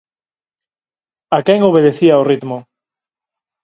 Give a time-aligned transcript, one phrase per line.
[1.37, 2.57] A quen obedecía o ritmo.